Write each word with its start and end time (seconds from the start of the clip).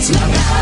todos, 0.00 0.16
la 0.18 0.26
radio 0.26 0.59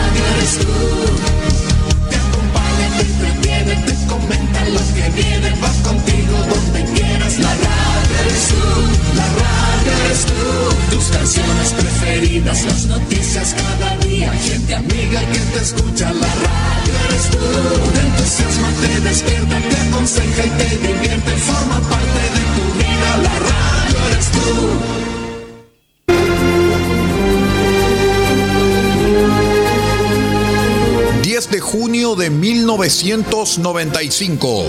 1995. 32.89 34.65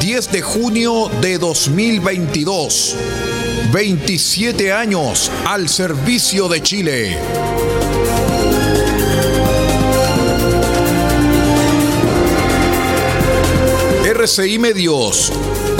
10 0.00 0.32
de 0.32 0.42
junio 0.42 1.08
de 1.20 1.38
2022. 1.38 2.96
27 3.72 4.72
años 4.72 5.30
al 5.46 5.68
servicio 5.68 6.48
de 6.48 6.62
Chile. 6.62 7.16
RCI 14.04 14.58
Medios, 14.58 15.32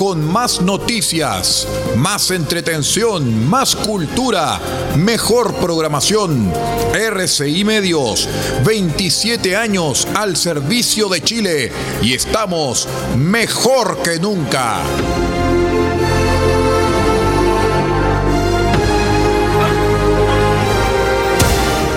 con 0.02 0.32
más 0.32 0.60
noticias, 0.60 1.68
más 1.96 2.32
entretención, 2.32 3.48
más 3.48 3.76
cultura, 3.76 4.60
mejor 4.96 5.54
programación. 5.54 6.52
RCI 6.92 7.62
Medios, 7.62 8.28
27 8.64 9.54
años 9.54 10.08
al 10.16 10.36
servicio 10.36 11.08
de 11.08 11.22
Chile 11.22 11.72
y 12.02 12.14
estamos 12.14 12.88
mejor 13.16 14.02
que 14.02 14.18
nunca. 14.18 14.80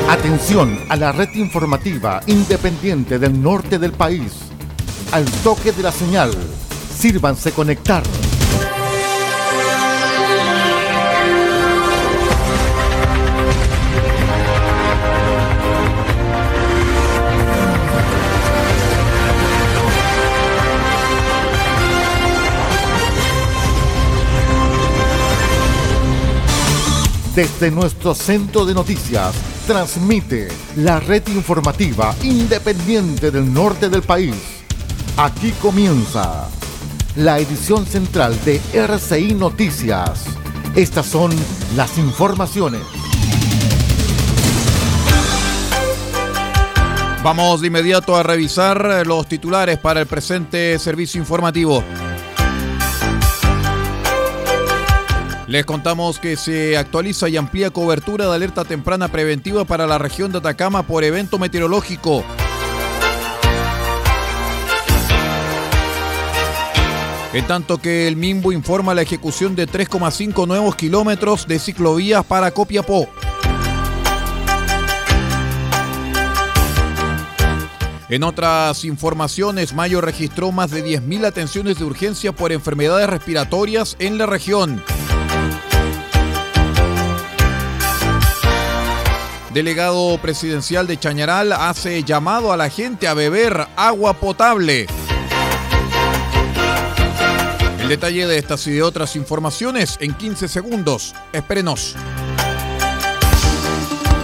Atención 0.07 0.79
a 0.89 0.95
la 0.95 1.11
red 1.11 1.33
informativa 1.33 2.21
independiente 2.27 3.17
del 3.17 3.41
norte 3.41 3.79
del 3.79 3.93
país 3.93 4.31
al 5.11 5.25
toque 5.43 5.71
de 5.71 5.81
la 5.81 5.91
señal. 5.91 6.29
Sírvanse 6.97 7.51
conectar. 7.51 8.03
Desde 27.35 27.69
nuestro 27.69 28.15
centro 28.15 28.65
de 28.65 28.73
noticias, 28.73 29.35
transmite 29.67 30.47
la 30.77 31.01
red 31.01 31.23
informativa 31.27 32.15
independiente 32.23 33.29
del 33.29 33.53
norte 33.53 33.89
del 33.89 34.03
país 34.03 34.55
Aquí 35.17 35.51
comienza 35.61 36.49
la 37.15 37.39
edición 37.39 37.85
central 37.85 38.37
de 38.43 38.59
RCI 38.73 39.35
Noticias. 39.35 40.25
Estas 40.75 41.05
son 41.05 41.31
las 41.75 41.97
informaciones. 41.97 42.81
Vamos 47.23 47.61
de 47.61 47.67
inmediato 47.67 48.15
a 48.15 48.23
revisar 48.23 49.07
los 49.07 49.27
titulares 49.27 49.79
para 49.79 50.01
el 50.01 50.07
presente 50.07 50.77
servicio 50.77 51.19
informativo. 51.19 51.83
Les 55.47 55.65
contamos 55.65 56.19
que 56.19 56.35
se 56.35 56.75
actualiza 56.77 57.29
y 57.29 57.37
amplía 57.37 57.69
cobertura 57.69 58.27
de 58.27 58.35
alerta 58.35 58.65
temprana 58.65 59.07
preventiva 59.07 59.63
para 59.63 59.87
la 59.87 59.97
región 59.97 60.31
de 60.31 60.39
Atacama 60.39 60.83
por 60.83 61.03
evento 61.03 61.39
meteorológico. 61.39 62.25
En 67.35 67.45
tanto 67.45 67.79
que 67.79 68.07
el 68.07 68.15
MIMBO 68.15 68.53
informa 68.53 68.93
la 68.93 69.01
ejecución 69.01 69.57
de 69.57 69.67
3,5 69.67 70.47
nuevos 70.47 70.73
kilómetros 70.77 71.45
de 71.45 71.59
ciclovías 71.59 72.23
para 72.23 72.51
Copiapó. 72.51 73.09
En 78.07 78.23
otras 78.23 78.85
informaciones, 78.85 79.73
Mayo 79.73 79.99
registró 79.99 80.53
más 80.53 80.71
de 80.71 80.85
10.000 80.85 81.25
atenciones 81.25 81.77
de 81.77 81.83
urgencia 81.83 82.31
por 82.31 82.53
enfermedades 82.53 83.09
respiratorias 83.09 83.97
en 83.99 84.17
la 84.17 84.27
región. 84.27 84.81
Delegado 89.53 90.17
presidencial 90.21 90.87
de 90.87 90.97
Chañaral 90.97 91.51
hace 91.51 92.01
llamado 92.05 92.53
a 92.53 92.57
la 92.57 92.69
gente 92.69 93.09
a 93.09 93.13
beber 93.13 93.67
agua 93.75 94.13
potable. 94.13 94.87
El 97.85 97.89
detalle 97.89 98.25
de 98.25 98.39
estas 98.39 98.65
y 98.65 98.71
de 98.71 98.81
otras 98.81 99.15
informaciones 99.15 99.97
en 99.99 100.15
15 100.15 100.47
segundos. 100.47 101.13
Espérenos. 101.31 101.95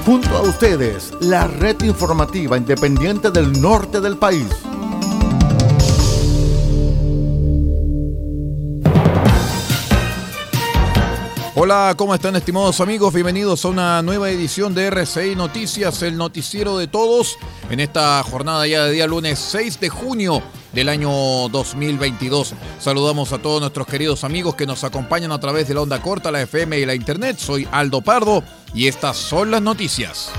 Junto 0.04 0.36
a 0.36 0.42
ustedes, 0.42 1.14
la 1.20 1.46
red 1.46 1.80
informativa 1.84 2.58
independiente 2.58 3.30
del 3.30 3.62
norte 3.62 4.02
del 4.02 4.18
país. 4.18 4.48
Hola, 11.54 11.94
¿cómo 11.96 12.16
están 12.16 12.36
estimados 12.36 12.82
amigos? 12.82 13.14
Bienvenidos 13.14 13.64
a 13.64 13.68
una 13.68 14.02
nueva 14.02 14.32
edición 14.32 14.74
de 14.74 14.88
RCI 14.88 15.36
Noticias, 15.36 16.02
el 16.02 16.18
noticiero 16.18 16.80
de 16.80 16.88
todos, 16.88 17.38
en 17.70 17.80
esta 17.80 18.24
jornada 18.24 18.66
ya 18.66 18.86
de 18.86 18.94
día 18.94 19.06
lunes 19.06 19.38
6 19.38 19.80
de 19.80 19.90
junio 19.90 20.42
del 20.74 20.90
año 20.90 21.10
2022. 21.50 22.54
Saludamos 22.80 23.34
a 23.34 23.40
todos 23.40 23.62
nuestros 23.62 23.88
queridos 23.88 24.24
amigos 24.24 24.56
que 24.56 24.66
nos 24.66 24.84
acompañan 24.84 25.32
a 25.32 25.40
través 25.40 25.68
de 25.68 25.74
la 25.74 25.82
onda 25.82 26.02
corta, 26.02 26.32
la 26.32 26.42
FM 26.42 26.80
y 26.80 26.86
la 26.86 26.96
internet. 26.96 27.38
Soy 27.38 27.68
Aldo 27.72 28.02
Pardo 28.02 28.44
y 28.74 28.88
estas 28.88 29.18
son 29.18 29.52
las 29.52 29.62
noticias. 29.62 30.32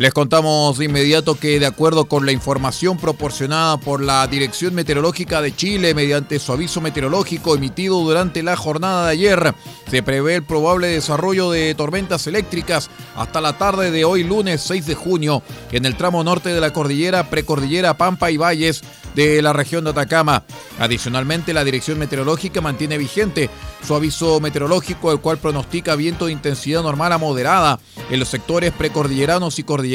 Les 0.00 0.14
contamos 0.14 0.78
de 0.78 0.86
inmediato 0.86 1.38
que 1.38 1.60
de 1.60 1.66
acuerdo 1.66 2.06
con 2.06 2.24
la 2.24 2.32
información 2.32 2.96
proporcionada 2.96 3.76
por 3.76 4.02
la 4.02 4.26
Dirección 4.28 4.74
Meteorológica 4.74 5.42
de 5.42 5.54
Chile 5.54 5.92
mediante 5.92 6.38
su 6.38 6.52
aviso 6.52 6.80
meteorológico 6.80 7.54
emitido 7.54 8.00
durante 8.00 8.42
la 8.42 8.56
jornada 8.56 9.04
de 9.04 9.12
ayer, 9.12 9.54
se 9.90 10.02
prevé 10.02 10.36
el 10.36 10.42
probable 10.42 10.86
desarrollo 10.86 11.50
de 11.50 11.74
tormentas 11.74 12.26
eléctricas 12.26 12.88
hasta 13.14 13.42
la 13.42 13.58
tarde 13.58 13.90
de 13.90 14.06
hoy 14.06 14.24
lunes 14.24 14.62
6 14.62 14.86
de 14.86 14.94
junio 14.94 15.42
en 15.70 15.84
el 15.84 15.98
tramo 15.98 16.24
norte 16.24 16.48
de 16.48 16.62
la 16.62 16.72
cordillera, 16.72 17.28
precordillera 17.28 17.98
Pampa 17.98 18.30
y 18.30 18.38
Valles 18.38 18.82
de 19.14 19.42
la 19.42 19.52
región 19.52 19.84
de 19.84 19.90
Atacama. 19.90 20.44
Adicionalmente, 20.78 21.52
la 21.52 21.64
Dirección 21.64 21.98
Meteorológica 21.98 22.62
mantiene 22.62 22.96
vigente 22.96 23.50
su 23.86 23.94
aviso 23.94 24.40
meteorológico, 24.40 25.12
el 25.12 25.20
cual 25.20 25.36
pronostica 25.38 25.96
viento 25.96 26.26
de 26.26 26.32
intensidad 26.32 26.82
normal 26.82 27.12
a 27.12 27.18
moderada 27.18 27.80
en 28.08 28.18
los 28.18 28.28
sectores 28.28 28.72
precordilleranos 28.72 29.58
y 29.58 29.64
cordilleranos 29.64 29.89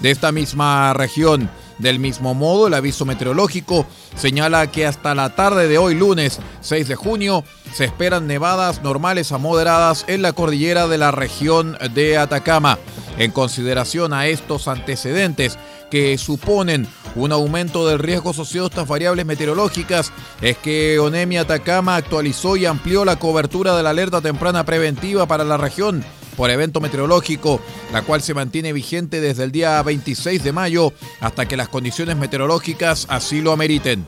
de 0.00 0.10
esta 0.10 0.32
misma 0.32 0.92
región. 0.92 1.48
Del 1.78 1.98
mismo 1.98 2.34
modo, 2.34 2.68
el 2.68 2.74
aviso 2.74 3.04
meteorológico 3.04 3.86
señala 4.16 4.70
que 4.70 4.86
hasta 4.86 5.14
la 5.14 5.34
tarde 5.34 5.66
de 5.66 5.78
hoy 5.78 5.94
lunes 5.94 6.38
6 6.60 6.86
de 6.86 6.94
junio 6.94 7.42
se 7.72 7.84
esperan 7.84 8.26
nevadas 8.28 8.82
normales 8.82 9.32
a 9.32 9.38
moderadas 9.38 10.04
en 10.06 10.22
la 10.22 10.32
cordillera 10.32 10.86
de 10.86 10.98
la 10.98 11.10
región 11.10 11.76
de 11.94 12.16
Atacama. 12.16 12.78
En 13.18 13.32
consideración 13.32 14.12
a 14.12 14.26
estos 14.26 14.68
antecedentes 14.68 15.58
que 15.90 16.16
suponen 16.18 16.86
un 17.16 17.32
aumento 17.32 17.88
del 17.88 17.98
riesgo 17.98 18.30
asociado 18.30 18.66
a 18.66 18.68
estas 18.68 18.88
variables 18.88 19.24
meteorológicas, 19.26 20.12
es 20.42 20.58
que 20.58 20.98
Onemi 20.98 21.38
Atacama 21.38 21.96
actualizó 21.96 22.56
y 22.56 22.66
amplió 22.66 23.04
la 23.04 23.16
cobertura 23.16 23.76
de 23.76 23.82
la 23.82 23.90
alerta 23.90 24.20
temprana 24.20 24.64
preventiva 24.64 25.26
para 25.26 25.44
la 25.44 25.56
región 25.56 26.04
por 26.34 26.50
evento 26.50 26.80
meteorológico, 26.80 27.60
la 27.92 28.02
cual 28.02 28.22
se 28.22 28.34
mantiene 28.34 28.72
vigente 28.72 29.20
desde 29.20 29.44
el 29.44 29.52
día 29.52 29.82
26 29.82 30.42
de 30.44 30.52
mayo 30.52 30.92
hasta 31.20 31.46
que 31.46 31.56
las 31.56 31.68
condiciones 31.68 32.16
meteorológicas 32.16 33.06
así 33.08 33.40
lo 33.40 33.52
ameriten. 33.52 34.04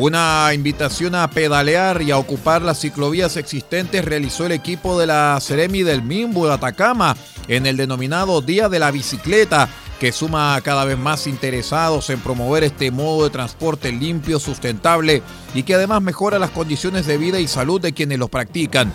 Una 0.00 0.54
invitación 0.54 1.14
a 1.14 1.28
pedalear 1.28 2.00
y 2.00 2.10
a 2.10 2.16
ocupar 2.16 2.62
las 2.62 2.80
ciclovías 2.80 3.36
existentes 3.36 4.02
realizó 4.02 4.46
el 4.46 4.52
equipo 4.52 4.98
de 4.98 5.06
la 5.06 5.38
Ceremi 5.42 5.82
del 5.82 6.00
Mimbo 6.00 6.46
de 6.46 6.54
Atacama 6.54 7.14
en 7.48 7.66
el 7.66 7.76
denominado 7.76 8.40
Día 8.40 8.70
de 8.70 8.78
la 8.78 8.92
Bicicleta 8.92 9.68
que 10.00 10.10
suma 10.10 10.58
cada 10.64 10.86
vez 10.86 10.96
más 10.96 11.26
interesados 11.26 12.08
en 12.08 12.18
promover 12.20 12.64
este 12.64 12.90
modo 12.90 13.24
de 13.24 13.30
transporte 13.30 13.92
limpio, 13.92 14.40
sustentable 14.40 15.22
y 15.52 15.64
que 15.64 15.74
además 15.74 16.00
mejora 16.00 16.38
las 16.38 16.48
condiciones 16.48 17.04
de 17.04 17.18
vida 17.18 17.38
y 17.38 17.46
salud 17.46 17.78
de 17.78 17.92
quienes 17.92 18.18
los 18.18 18.30
practican. 18.30 18.90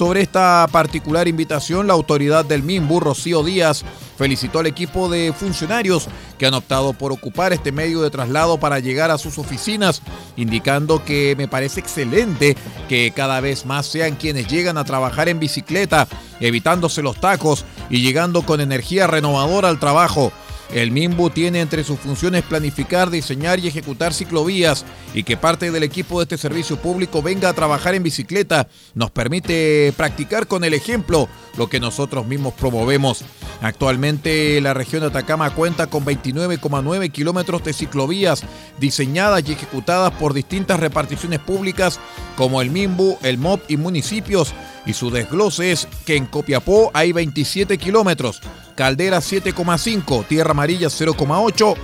Sobre 0.00 0.22
esta 0.22 0.66
particular 0.72 1.28
invitación, 1.28 1.86
la 1.86 1.92
autoridad 1.92 2.46
del 2.46 2.62
MIMBU, 2.62 3.00
Rocío 3.00 3.42
Díaz, 3.42 3.84
felicitó 4.16 4.60
al 4.60 4.66
equipo 4.66 5.10
de 5.10 5.34
funcionarios 5.38 6.08
que 6.38 6.46
han 6.46 6.54
optado 6.54 6.94
por 6.94 7.12
ocupar 7.12 7.52
este 7.52 7.70
medio 7.70 8.00
de 8.00 8.08
traslado 8.08 8.58
para 8.58 8.78
llegar 8.78 9.10
a 9.10 9.18
sus 9.18 9.36
oficinas, 9.36 10.00
indicando 10.38 11.04
que 11.04 11.34
me 11.36 11.48
parece 11.48 11.80
excelente 11.80 12.56
que 12.88 13.12
cada 13.14 13.42
vez 13.42 13.66
más 13.66 13.84
sean 13.84 14.16
quienes 14.16 14.48
llegan 14.48 14.78
a 14.78 14.84
trabajar 14.84 15.28
en 15.28 15.38
bicicleta, 15.38 16.08
evitándose 16.40 17.02
los 17.02 17.20
tacos 17.20 17.66
y 17.90 18.00
llegando 18.00 18.40
con 18.40 18.62
energía 18.62 19.06
renovadora 19.06 19.68
al 19.68 19.80
trabajo. 19.80 20.32
El 20.72 20.92
MIMBU 20.92 21.30
tiene 21.30 21.60
entre 21.60 21.82
sus 21.82 21.98
funciones 21.98 22.44
planificar, 22.44 23.10
diseñar 23.10 23.58
y 23.58 23.66
ejecutar 23.66 24.14
ciclovías 24.14 24.84
y 25.14 25.24
que 25.24 25.36
parte 25.36 25.72
del 25.72 25.82
equipo 25.82 26.18
de 26.18 26.24
este 26.24 26.38
servicio 26.38 26.76
público 26.76 27.22
venga 27.22 27.48
a 27.48 27.54
trabajar 27.54 27.96
en 27.96 28.04
bicicleta 28.04 28.68
nos 28.94 29.10
permite 29.10 29.92
practicar 29.96 30.46
con 30.46 30.62
el 30.62 30.72
ejemplo 30.72 31.28
lo 31.56 31.68
que 31.68 31.80
nosotros 31.80 32.24
mismos 32.24 32.54
promovemos. 32.54 33.24
Actualmente 33.60 34.60
la 34.60 34.72
región 34.72 35.02
de 35.02 35.08
Atacama 35.08 35.52
cuenta 35.54 35.88
con 35.88 36.04
29,9 36.04 37.10
kilómetros 37.10 37.64
de 37.64 37.72
ciclovías 37.72 38.44
diseñadas 38.78 39.42
y 39.48 39.52
ejecutadas 39.52 40.12
por 40.14 40.34
distintas 40.34 40.78
reparticiones 40.78 41.40
públicas 41.40 41.98
como 42.36 42.62
el 42.62 42.70
MIMBU, 42.70 43.18
el 43.22 43.38
MOP 43.38 43.68
y 43.68 43.76
municipios 43.76 44.54
y 44.86 44.92
su 44.92 45.10
desglose 45.10 45.72
es 45.72 45.88
que 46.06 46.16
en 46.16 46.26
Copiapó 46.26 46.90
hay 46.94 47.12
27 47.12 47.76
kilómetros, 47.76 48.40
Caldera 48.80 49.18
7,5, 49.18 50.26
Tierra 50.26 50.52
Amarilla 50.52 50.88
0,8 50.88 51.74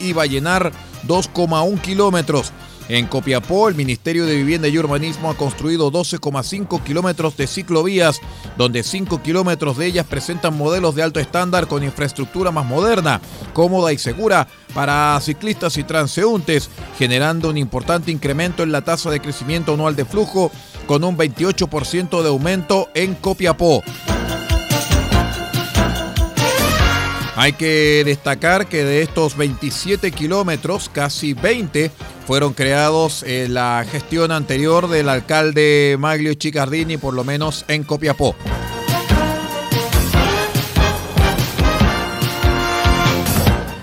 y 0.00 0.12
Vallenar 0.12 0.70
2,1 1.08 1.80
kilómetros. 1.80 2.52
En 2.90 3.06
Copiapó, 3.06 3.70
el 3.70 3.74
Ministerio 3.74 4.26
de 4.26 4.34
Vivienda 4.34 4.68
y 4.68 4.76
Urbanismo 4.76 5.30
ha 5.30 5.34
construido 5.34 5.90
12,5 5.90 6.82
kilómetros 6.82 7.38
de 7.38 7.46
ciclovías, 7.46 8.20
donde 8.58 8.82
5 8.82 9.22
kilómetros 9.22 9.78
de 9.78 9.86
ellas 9.86 10.06
presentan 10.06 10.54
modelos 10.54 10.94
de 10.94 11.02
alto 11.02 11.20
estándar 11.20 11.68
con 11.68 11.84
infraestructura 11.84 12.50
más 12.50 12.66
moderna, 12.66 13.22
cómoda 13.54 13.90
y 13.94 13.96
segura 13.96 14.46
para 14.74 15.18
ciclistas 15.22 15.78
y 15.78 15.84
transeúntes, 15.84 16.68
generando 16.98 17.48
un 17.48 17.56
importante 17.56 18.10
incremento 18.10 18.62
en 18.62 18.72
la 18.72 18.82
tasa 18.82 19.08
de 19.08 19.20
crecimiento 19.20 19.72
anual 19.72 19.96
de 19.96 20.04
flujo, 20.04 20.52
con 20.86 21.02
un 21.02 21.16
28% 21.16 22.20
de 22.20 22.28
aumento 22.28 22.90
en 22.92 23.14
Copiapó. 23.14 23.82
Hay 27.42 27.54
que 27.54 28.04
destacar 28.04 28.68
que 28.68 28.84
de 28.84 29.02
estos 29.02 29.36
27 29.36 30.12
kilómetros, 30.12 30.88
casi 30.88 31.34
20 31.34 31.90
fueron 32.24 32.52
creados 32.52 33.24
en 33.24 33.54
la 33.54 33.84
gestión 33.90 34.30
anterior 34.30 34.88
del 34.88 35.08
alcalde 35.08 35.96
Maglio 35.98 36.34
Chicardini, 36.34 36.98
por 36.98 37.14
lo 37.14 37.24
menos 37.24 37.64
en 37.66 37.82
Copiapó. 37.82 38.36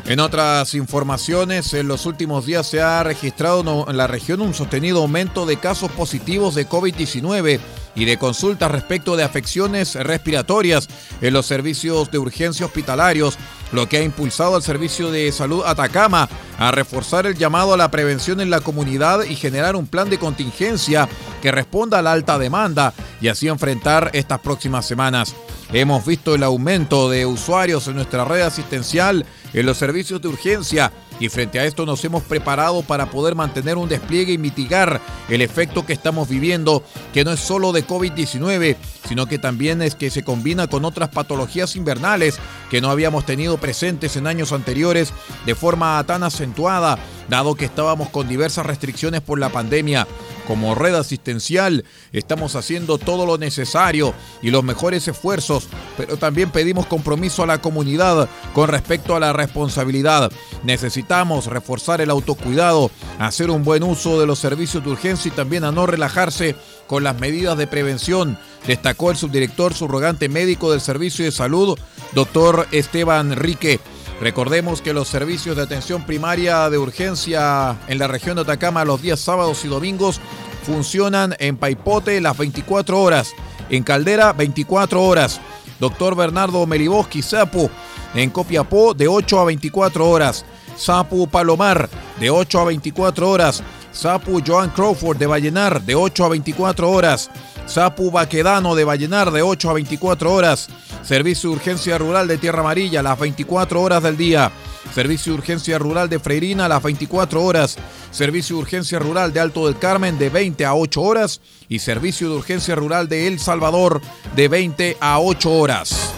En 0.06 0.22
otras 0.22 0.74
informaciones, 0.74 1.74
en 1.74 1.90
los 1.90 2.06
últimos 2.06 2.46
días 2.46 2.66
se 2.66 2.80
ha 2.80 3.04
registrado 3.04 3.86
en 3.90 3.98
la 3.98 4.08
región 4.08 4.40
un 4.40 4.54
sostenido 4.54 5.02
aumento 5.02 5.46
de 5.46 5.58
casos 5.58 5.92
positivos 5.92 6.56
de 6.56 6.66
COVID-19 6.66 7.60
y 7.96 8.06
de 8.06 8.18
consultas 8.18 8.72
respecto 8.72 9.16
de 9.16 9.24
afecciones 9.24 9.96
respiratorias 9.96 10.88
en 11.22 11.34
los 11.34 11.46
servicios 11.46 12.12
de 12.12 12.18
urgencia 12.18 12.66
hospitalarios, 12.66 13.38
lo 13.72 13.88
que 13.88 13.98
ha 13.98 14.04
impulsado 14.04 14.56
al 14.56 14.64
Servicio 14.64 15.12
de 15.12 15.32
Salud 15.32 15.64
Atacama 15.66 16.28
a 16.58 16.72
reforzar 16.72 17.26
el 17.26 17.36
llamado 17.36 17.74
a 17.74 17.78
la 17.78 17.92
prevención 17.92 18.42
en 18.42 18.50
la 18.50 18.62
comunidad 18.62 19.24
y 19.24 19.36
generar 19.36 19.76
un 19.76 19.88
plan 19.88 20.10
de 20.10 20.18
contingencia 20.18 21.08
que 21.42 21.52
responda 21.52 22.00
a 22.00 22.02
la 22.02 22.12
alta 22.12 22.40
demanda 22.40 22.94
y 23.22 23.28
así 23.28 23.48
enfrentar 23.48 24.12
estas 24.14 24.40
próximas 24.40 24.86
semanas. 24.86 25.36
Hemos 25.72 26.06
visto 26.06 26.34
el 26.34 26.44
aumento 26.44 27.10
de 27.10 27.26
usuarios 27.28 27.88
en 27.88 27.96
nuestra 27.96 28.26
red 28.26 28.42
asistencial 28.42 29.26
en 29.54 29.66
los 29.66 29.78
servicios 29.78 30.22
de 30.22 30.28
urgencia 30.28 30.92
y 31.20 31.30
frente 31.30 31.60
a 31.60 31.66
esto 31.66 31.86
nos 31.86 32.04
hemos 32.06 32.24
preparado 32.24 32.82
para 32.82 33.10
poder 33.10 33.36
mantener 33.36 33.78
un 33.78 33.90
despliegue 33.90 34.34
y 34.34 34.38
mitigar 34.38 35.02
el 35.28 35.42
efecto 35.42 35.86
que 35.86 35.94
estamos 35.94 36.30
viviendo, 36.30 36.84
que 37.14 37.24
no 37.24 37.32
es 37.32 37.40
solo 37.40 37.72
de 37.72 37.86
COVID-19, 37.86 38.78
sino 39.08 39.26
que 39.28 39.38
también 39.38 39.82
es 39.82 39.96
que 39.96 40.10
se 40.10 40.24
combina 40.24 40.68
con 40.68 40.86
otras 40.86 41.10
patologías 41.10 41.76
invernales 41.76 42.40
que 42.70 42.82
no 42.82 42.90
habíamos 42.90 43.26
tenido 43.26 43.58
presentes 43.58 44.16
en 44.16 44.28
años 44.28 44.52
anteriores 44.52 45.14
de 45.46 45.56
forma 45.56 46.04
tan 46.06 46.24
acentuada, 46.24 46.98
dado 47.30 47.56
que 47.56 47.66
estábamos 47.66 48.10
con 48.10 48.28
diversas 48.28 48.66
restricciones 48.66 49.22
por 49.22 49.40
la 49.40 49.50
pandemia. 49.50 50.08
Como 50.48 50.74
red 50.74 50.96
asistencial 50.96 51.86
estamos 52.12 52.56
haciendo 52.56 52.98
todo 52.98 53.26
lo 53.26 53.38
necesario 53.38 54.14
y 54.42 54.50
los 54.50 54.64
mejores 54.64 55.08
esfuerzos, 55.08 55.68
pero 55.96 56.18
también 56.18 56.52
pedimos 56.52 56.88
compromiso 56.88 57.44
a 57.44 57.48
la 57.48 57.62
comunidad 57.62 58.28
con 58.54 58.68
respecto 58.70 59.16
a 59.16 59.20
la 59.20 59.32
responsabilidad. 59.32 60.32
Necesitamos 60.64 61.46
reforzar 61.46 62.02
el 62.02 62.10
autocuidado, 62.10 62.90
hacer 63.20 63.52
un 63.52 63.64
buen 63.64 63.84
uso 63.84 64.20
de 64.20 64.26
los 64.26 64.40
servicios 64.40 64.84
de 64.84 64.90
urgencia 64.90 65.30
y 65.30 65.36
también 65.36 65.64
a 65.64 65.72
no 65.72 65.86
relajarse 65.86 66.56
con 66.88 67.04
las 67.04 67.20
medidas 67.20 67.56
de 67.56 67.68
prevención, 67.68 68.40
destacó 68.66 69.12
el 69.12 69.18
subdirector 69.18 69.76
subrogante 69.76 70.28
médico 70.28 70.72
del 70.72 70.82
Servicio 70.82 71.24
de 71.24 71.32
Salud, 71.32 71.78
doctor 72.14 72.68
Esteban 72.72 73.36
Rique. 73.36 73.80
Recordemos 74.22 74.82
que 74.82 74.94
los 74.94 75.08
servicios 75.08 75.56
de 75.56 75.64
atención 75.64 76.06
primaria 76.06 76.70
de 76.70 76.78
urgencia 76.78 77.78
en 77.88 78.00
la 78.00 78.08
región 78.08 78.36
de 78.36 78.42
Atacama 78.42 78.84
los 78.84 79.02
días 79.02 79.22
sábados 79.22 79.64
y 79.64 79.70
domingos 79.70 80.20
funcionan 80.64 81.36
en 81.40 81.56
Paipote 81.56 82.20
las 82.20 82.38
24 82.38 83.02
horas, 83.02 83.34
en 83.70 83.84
Caldera 83.84 84.34
24 84.34 85.02
horas. 85.02 85.40
Doctor 85.80 86.16
Bernardo 86.18 86.66
Meliboski 86.68 87.22
Sapu 87.22 87.70
en 88.14 88.30
Copiapó 88.30 88.94
de 88.94 89.08
8 89.08 89.40
a 89.40 89.46
24 89.46 90.10
horas. 90.10 90.46
Sapu 90.76 91.28
Palomar 91.28 91.90
de 92.20 92.30
8 92.30 92.60
a 92.60 92.66
24 92.66 93.30
horas. 93.30 93.64
Sapu 93.92 94.42
Joan 94.46 94.70
Crawford 94.70 95.18
de 95.18 95.26
Vallenar 95.26 95.82
de 95.82 95.96
8 95.96 96.26
a 96.26 96.30
24 96.30 96.90
horas. 96.90 97.30
Sapu 97.66 98.12
Baquedano 98.12 98.76
de 98.76 98.84
Vallenar 98.84 99.32
de 99.32 99.42
8 99.42 99.70
a 99.70 99.74
24 99.74 100.34
horas. 100.34 100.70
Servicio 101.04 101.50
de 101.50 101.56
Urgencia 101.56 101.98
Rural 101.98 102.28
de 102.28 102.38
Tierra 102.38 102.62
Amarilla 102.62 103.04
las 103.04 103.20
24 103.20 103.82
horas 103.82 104.04
del 104.04 104.18
día. 104.18 104.52
Servicio 104.94 105.34
de 105.34 105.40
Urgencia 105.40 105.78
Rural 105.78 106.10
de 106.10 106.20
Freirina 106.20 106.68
las 106.68 106.82
24 106.82 107.44
horas. 107.44 107.78
Servicio 108.12 108.56
de 108.56 108.62
Urgencia 108.62 109.00
Rural 109.00 109.34
de 109.34 109.40
Alto 109.40 109.66
del 109.66 109.78
Carmen 109.78 110.18
de 110.18 110.30
20 110.30 110.66
a 110.66 110.74
8 110.74 111.02
horas. 111.02 111.42
Y 111.68 111.80
Servicio 111.80 112.30
de 112.30 112.38
Urgencia 112.38 112.76
Rural 112.76 113.08
de 113.08 113.28
El 113.28 113.40
Salvador 113.40 114.02
de 114.36 114.48
20 114.48 114.98
a 115.00 115.20
8 115.20 115.52
horas. 115.52 116.14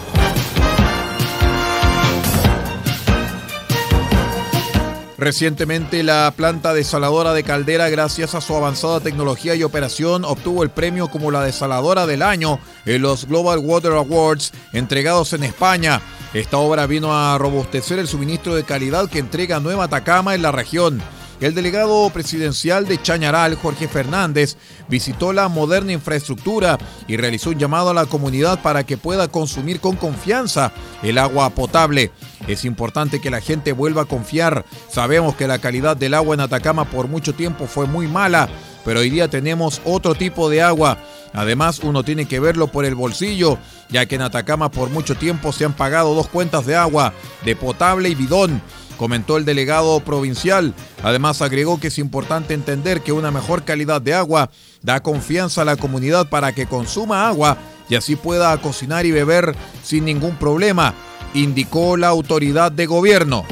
Recientemente 5.22 6.02
la 6.02 6.32
planta 6.36 6.74
desaladora 6.74 7.32
de 7.32 7.44
Caldera, 7.44 7.88
gracias 7.88 8.34
a 8.34 8.40
su 8.40 8.56
avanzada 8.56 8.98
tecnología 8.98 9.54
y 9.54 9.62
operación, 9.62 10.24
obtuvo 10.24 10.64
el 10.64 10.70
premio 10.70 11.06
como 11.06 11.30
la 11.30 11.44
desaladora 11.44 12.08
del 12.08 12.22
año 12.22 12.58
en 12.86 13.02
los 13.02 13.26
Global 13.26 13.60
Water 13.60 13.92
Awards 13.92 14.50
entregados 14.72 15.32
en 15.32 15.44
España. 15.44 16.02
Esta 16.34 16.56
obra 16.56 16.88
vino 16.88 17.14
a 17.16 17.38
robustecer 17.38 18.00
el 18.00 18.08
suministro 18.08 18.56
de 18.56 18.64
calidad 18.64 19.08
que 19.08 19.20
entrega 19.20 19.60
Nueva 19.60 19.84
Atacama 19.84 20.34
en 20.34 20.42
la 20.42 20.50
región. 20.50 21.00
El 21.42 21.56
delegado 21.56 22.08
presidencial 22.10 22.86
de 22.86 23.02
Chañaral, 23.02 23.56
Jorge 23.56 23.88
Fernández, 23.88 24.56
visitó 24.88 25.32
la 25.32 25.48
moderna 25.48 25.90
infraestructura 25.90 26.78
y 27.08 27.16
realizó 27.16 27.50
un 27.50 27.58
llamado 27.58 27.90
a 27.90 27.94
la 27.94 28.06
comunidad 28.06 28.62
para 28.62 28.84
que 28.84 28.96
pueda 28.96 29.26
consumir 29.26 29.80
con 29.80 29.96
confianza 29.96 30.72
el 31.02 31.18
agua 31.18 31.50
potable. 31.50 32.12
Es 32.46 32.64
importante 32.64 33.20
que 33.20 33.28
la 33.28 33.40
gente 33.40 33.72
vuelva 33.72 34.02
a 34.02 34.04
confiar. 34.04 34.64
Sabemos 34.88 35.34
que 35.34 35.48
la 35.48 35.58
calidad 35.58 35.96
del 35.96 36.14
agua 36.14 36.36
en 36.36 36.42
Atacama 36.42 36.84
por 36.84 37.08
mucho 37.08 37.34
tiempo 37.34 37.66
fue 37.66 37.86
muy 37.86 38.06
mala, 38.06 38.48
pero 38.84 39.00
hoy 39.00 39.10
día 39.10 39.26
tenemos 39.26 39.82
otro 39.84 40.14
tipo 40.14 40.48
de 40.48 40.62
agua. 40.62 40.98
Además, 41.32 41.80
uno 41.82 42.04
tiene 42.04 42.26
que 42.26 42.38
verlo 42.38 42.68
por 42.68 42.84
el 42.84 42.94
bolsillo, 42.94 43.58
ya 43.88 44.06
que 44.06 44.14
en 44.14 44.22
Atacama 44.22 44.70
por 44.70 44.90
mucho 44.90 45.16
tiempo 45.16 45.50
se 45.50 45.64
han 45.64 45.72
pagado 45.72 46.14
dos 46.14 46.28
cuentas 46.28 46.66
de 46.66 46.76
agua, 46.76 47.14
de 47.44 47.56
potable 47.56 48.10
y 48.10 48.14
bidón 48.14 48.62
comentó 49.02 49.36
el 49.36 49.44
delegado 49.44 49.98
provincial. 49.98 50.74
Además 51.02 51.42
agregó 51.42 51.80
que 51.80 51.88
es 51.88 51.98
importante 51.98 52.54
entender 52.54 53.00
que 53.00 53.10
una 53.10 53.32
mejor 53.32 53.64
calidad 53.64 54.00
de 54.00 54.14
agua 54.14 54.48
da 54.80 55.02
confianza 55.02 55.62
a 55.62 55.64
la 55.64 55.74
comunidad 55.74 56.28
para 56.28 56.52
que 56.52 56.66
consuma 56.66 57.26
agua 57.26 57.58
y 57.88 57.96
así 57.96 58.14
pueda 58.14 58.56
cocinar 58.58 59.04
y 59.04 59.10
beber 59.10 59.56
sin 59.82 60.04
ningún 60.04 60.36
problema, 60.36 60.94
indicó 61.34 61.96
la 61.96 62.06
autoridad 62.06 62.70
de 62.70 62.86
gobierno. 62.86 63.44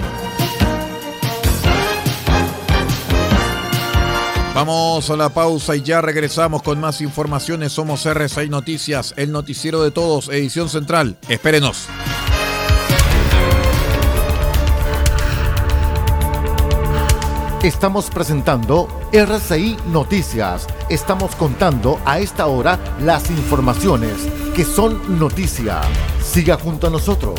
Vamos 4.55 5.11
a 5.11 5.17
la 5.17 5.31
pausa 5.31 5.75
y 5.75 5.83
ya 5.83 6.01
regresamos 6.01 6.63
con 6.63 6.79
más 6.79 7.01
informaciones. 7.01 7.73
Somos 7.73 8.07
R6 8.07 8.49
Noticias, 8.51 9.15
el 9.17 9.33
noticiero 9.33 9.83
de 9.83 9.91
todos, 9.91 10.29
edición 10.29 10.69
central. 10.69 11.17
Espérenos. 11.29 11.89
Estamos 17.63 18.09
presentando 18.09 18.89
RCI 19.13 19.77
Noticias. 19.89 20.67
Estamos 20.89 21.37
contando 21.37 22.01
a 22.07 22.19
esta 22.19 22.47
hora 22.47 22.79
las 23.03 23.31
informaciones 23.31 24.15
que 24.57 24.65
son 24.65 25.19
noticia. 25.19 25.83
Siga 26.25 26.57
junto 26.57 26.87
a 26.87 26.91
nosotros. 26.91 27.39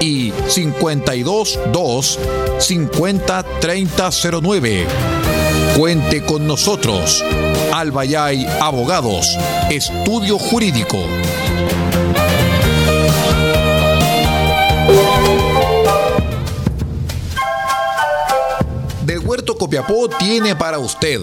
y 0.02 0.32
522 0.32 2.20
50 2.60 3.44
3009. 3.60 4.88
Cuente 5.78 6.26
con 6.26 6.46
nosotros. 6.48 7.24
Albayay 7.72 8.46
Abogados, 8.60 9.28
Estudio 9.70 10.38
Jurídico. 10.38 10.98
Del 19.06 19.20
Huerto 19.20 19.56
Copiapó 19.56 20.10
tiene 20.10 20.56
para 20.56 20.80
usted 20.80 21.22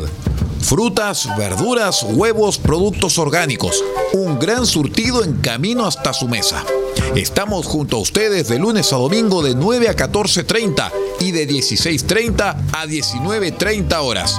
Frutas, 0.61 1.29
verduras, 1.37 2.03
huevos, 2.03 2.59
productos 2.59 3.19
orgánicos. 3.19 3.83
Un 4.13 4.39
gran 4.39 4.67
surtido 4.67 5.25
en 5.25 5.35
camino 5.35 5.87
hasta 5.87 6.13
su 6.13 6.29
mesa. 6.29 6.65
Estamos 7.17 7.67
junto 7.67 7.97
a 7.97 8.01
ustedes 8.01 8.49
de 8.49 8.59
lunes 8.59 8.93
a 8.93 8.97
domingo 8.97 9.43
de 9.43 9.55
9 9.55 9.89
a 9.89 9.97
14.30 9.97 10.91
y 11.21 11.33
de 11.33 11.49
16.30 11.49 12.57
a 12.73 12.87
19.30 12.87 13.97
horas. 14.03 14.39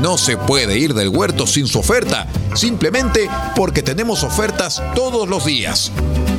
No 0.00 0.18
se 0.18 0.36
puede 0.36 0.78
ir 0.78 0.94
del 0.94 1.08
huerto 1.08 1.46
sin 1.46 1.66
su 1.66 1.78
oferta, 1.78 2.26
simplemente 2.54 3.28
porque 3.56 3.82
tenemos 3.82 4.24
ofertas 4.24 4.82
todos 4.94 5.28
los 5.28 5.44
días. 5.44 5.92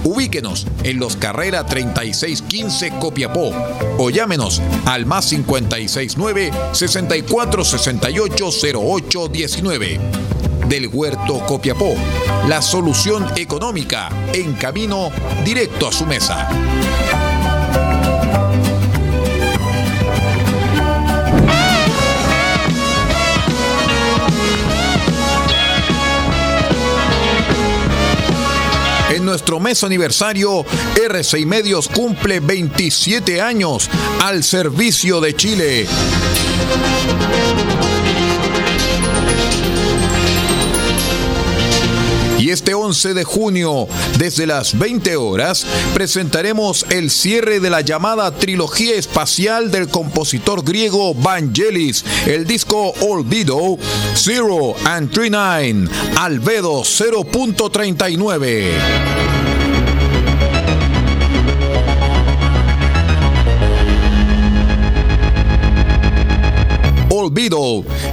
Ubíquenos 0.10 0.66
en 0.82 0.98
Los 0.98 1.16
Carrera 1.16 1.68
3615 1.68 2.94
Copiapó 3.00 3.52
o 4.00 4.10
llámenos 4.10 4.60
al 4.86 5.06
más 5.06 5.28
569 5.30 6.52
6468 6.72 8.50
0819 8.74 10.00
del 10.68 10.88
Huerto 10.88 11.46
Copiapó. 11.46 11.94
La 12.48 12.64
solución 12.64 13.24
económica 13.36 14.10
en 14.34 14.54
camino 14.54 15.12
directo 15.46 15.88
a 15.88 15.92
su 15.92 16.08
mesa. 16.08 16.50
Nuestro 29.30 29.60
mes 29.60 29.84
aniversario, 29.84 30.66
RCI 31.08 31.46
Medios 31.46 31.88
cumple 31.88 32.40
27 32.40 33.40
años 33.42 33.88
al 34.24 34.44
servicio 34.44 35.22
de 35.22 35.36
Chile. 35.36 35.88
Y 42.50 42.52
este 42.52 42.74
11 42.74 43.14
de 43.14 43.24
junio, 43.24 43.88
desde 44.18 44.48
las 44.48 44.80
20 44.80 45.16
horas, 45.18 45.68
presentaremos 45.94 46.84
el 46.90 47.12
cierre 47.12 47.60
de 47.60 47.70
la 47.70 47.82
llamada 47.82 48.32
trilogía 48.32 48.96
espacial 48.96 49.70
del 49.70 49.88
compositor 49.88 50.64
griego 50.64 51.14
Vangelis, 51.14 52.04
el 52.26 52.48
disco 52.48 52.92
Olvido, 53.02 53.78
Zero 54.16 54.74
and 54.84 55.12
39, 55.12 55.92
Albedo 56.18 56.82
0.39. 56.82 59.39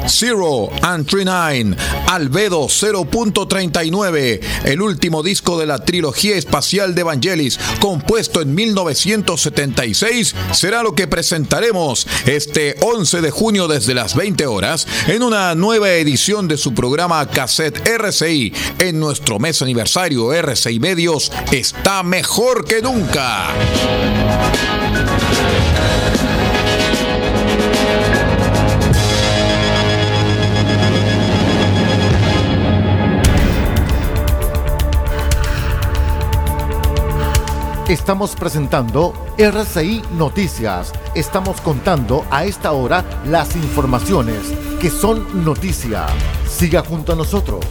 Zero 0.08 0.70
and 0.82 1.06
39, 1.06 1.76
Albedo 2.08 2.66
0.39, 2.66 4.40
el 4.64 4.80
último 4.80 5.22
disco 5.22 5.58
de 5.58 5.66
la 5.66 5.84
trilogía 5.84 6.36
espacial 6.36 6.94
de 6.94 7.02
Vangelis, 7.02 7.58
compuesto 7.80 8.40
en 8.40 8.54
1976, 8.54 10.34
será 10.52 10.82
lo 10.82 10.94
que 10.94 11.06
presentaremos 11.06 12.06
este 12.26 12.76
11 12.80 13.20
de 13.20 13.30
junio 13.30 13.68
desde 13.68 13.94
las 13.94 14.14
20 14.14 14.46
horas 14.46 14.86
en 15.06 15.22
una 15.22 15.54
nueva 15.54 15.90
edición 15.90 16.48
de 16.48 16.56
su 16.56 16.74
programa 16.74 17.26
Cassette 17.28 17.86
RCI. 17.86 18.52
En 18.78 19.00
nuestro 19.00 19.38
mes 19.38 19.62
aniversario 19.62 20.32
RCI 20.32 20.78
Medios 20.80 21.32
está 21.52 22.02
mejor 22.02 22.64
que 22.64 22.82
nunca. 22.82 23.48
Estamos 37.88 38.34
presentando 38.34 39.14
RCI 39.38 40.02
Noticias. 40.18 40.92
Estamos 41.14 41.60
contando 41.60 42.26
a 42.32 42.44
esta 42.44 42.72
hora 42.72 43.04
las 43.26 43.54
informaciones 43.54 44.40
que 44.80 44.90
son 44.90 45.44
noticia. 45.44 46.04
Siga 46.48 46.82
junto 46.82 47.12
a 47.12 47.14
nosotros. 47.14 47.64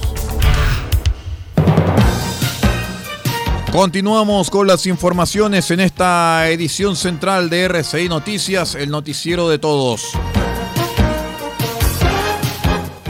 Continuamos 3.73 4.49
con 4.49 4.67
las 4.67 4.85
informaciones 4.85 5.69
en 5.71 5.81
esta 5.81 6.49
edición 6.49 6.95
central 6.95 7.49
de 7.49 7.65
RCI 7.65 8.07
Noticias, 8.07 8.75
el 8.75 8.91
noticiero 8.91 9.49
de 9.49 9.59
todos. 9.59 10.13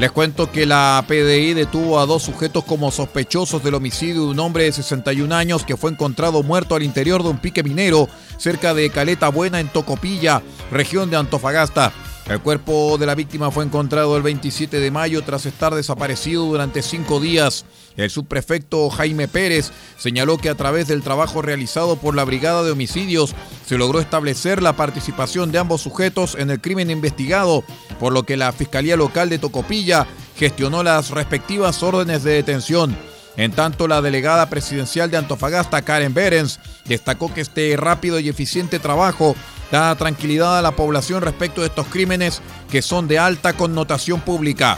Les 0.05 0.11
cuento 0.11 0.51
que 0.51 0.67
la 0.67 1.03
PDI 1.07 1.55
detuvo 1.55 1.99
a 1.99 2.05
dos 2.05 2.21
sujetos 2.21 2.63
como 2.63 2.91
sospechosos 2.91 3.63
del 3.63 3.73
homicidio 3.73 4.25
de 4.25 4.31
un 4.33 4.39
hombre 4.39 4.65
de 4.65 4.71
61 4.71 5.33
años 5.33 5.65
que 5.65 5.77
fue 5.77 5.89
encontrado 5.89 6.43
muerto 6.43 6.75
al 6.75 6.83
interior 6.83 7.23
de 7.23 7.29
un 7.29 7.39
pique 7.39 7.63
minero 7.63 8.07
cerca 8.37 8.75
de 8.75 8.91
Caleta 8.91 9.29
Buena 9.29 9.59
en 9.59 9.67
Tocopilla, 9.67 10.43
región 10.69 11.09
de 11.09 11.17
Antofagasta. 11.17 11.91
El 12.29 12.39
cuerpo 12.39 12.99
de 12.99 13.07
la 13.07 13.15
víctima 13.15 13.49
fue 13.49 13.65
encontrado 13.65 14.15
el 14.15 14.21
27 14.21 14.79
de 14.79 14.91
mayo 14.91 15.23
tras 15.23 15.47
estar 15.47 15.73
desaparecido 15.73 16.45
durante 16.45 16.83
cinco 16.83 17.19
días. 17.19 17.65
El 17.97 18.09
subprefecto 18.09 18.89
Jaime 18.89 19.27
Pérez 19.27 19.71
señaló 19.97 20.37
que 20.37 20.49
a 20.49 20.55
través 20.55 20.87
del 20.87 21.01
trabajo 21.01 21.41
realizado 21.41 21.95
por 21.95 22.15
la 22.15 22.25
Brigada 22.25 22.63
de 22.63 22.71
Homicidios 22.71 23.33
se 23.65 23.77
logró 23.77 23.99
establecer 23.99 24.61
la 24.61 24.75
participación 24.75 25.51
de 25.51 25.59
ambos 25.59 25.81
sujetos 25.81 26.35
en 26.35 26.49
el 26.49 26.59
crimen 26.59 26.91
investigado, 26.91 27.63
por 27.99 28.11
lo 28.13 28.23
que 28.23 28.37
la 28.37 28.51
Fiscalía 28.51 28.97
Local 28.97 29.29
de 29.29 29.39
Tocopilla 29.39 30.07
gestionó 30.37 30.83
las 30.83 31.11
respectivas 31.11 31.81
órdenes 31.83 32.23
de 32.23 32.33
detención. 32.33 32.95
En 33.37 33.51
tanto, 33.51 33.87
la 33.87 34.01
delegada 34.01 34.49
presidencial 34.49 35.11
de 35.11 35.17
Antofagasta, 35.17 35.81
Karen 35.81 36.13
Berens, 36.13 36.59
destacó 36.85 37.33
que 37.33 37.41
este 37.41 37.75
rápido 37.75 38.19
y 38.19 38.29
eficiente 38.29 38.79
trabajo 38.79 39.35
da 39.71 39.95
tranquilidad 39.95 40.57
a 40.57 40.61
la 40.61 40.75
población 40.75 41.21
respecto 41.21 41.61
de 41.61 41.67
estos 41.67 41.87
crímenes 41.87 42.41
que 42.69 42.81
son 42.81 43.07
de 43.07 43.19
alta 43.19 43.53
connotación 43.53 44.21
pública. 44.21 44.77